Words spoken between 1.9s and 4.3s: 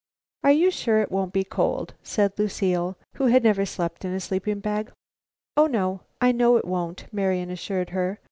said Lucile, who had never slept in a